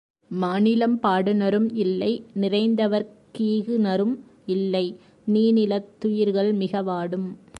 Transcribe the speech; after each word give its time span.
மாநிலம் 0.31 0.99
பாடுநரும் 1.03 1.67
இல்லை 1.73 2.23
நிறைந்தவர்க் 2.35 3.13
கீகுநரும் 3.37 4.15
இல்லை 4.45 4.85
நீணிலத் 5.27 5.91
துயிர்கள்மிக 6.05 6.83
வாடும். 6.83 7.27